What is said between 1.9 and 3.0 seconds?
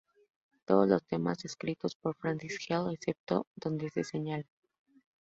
por Francis Healy,